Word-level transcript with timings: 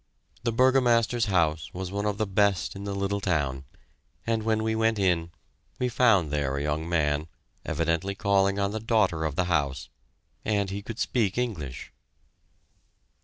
The 0.41 0.51
Burgomaster's 0.51 1.25
house 1.25 1.71
was 1.75 1.91
one 1.91 2.07
of 2.07 2.17
the 2.17 2.25
best 2.25 2.75
in 2.75 2.85
the 2.85 2.95
little 2.95 3.21
town, 3.21 3.65
and 4.25 4.41
when 4.41 4.63
we 4.63 4.73
went 4.73 4.97
in, 4.97 5.29
we 5.77 5.89
found 5.89 6.31
there 6.31 6.57
a 6.57 6.63
young 6.63 6.89
man, 6.89 7.27
evidently 7.63 8.15
calling 8.15 8.57
on 8.57 8.71
the 8.71 8.79
daughter 8.79 9.25
of 9.25 9.35
the 9.35 9.45
house, 9.45 9.89
and 10.43 10.71
he 10.71 10.81
could 10.81 10.97
speak 10.97 11.37
English. 11.37 11.93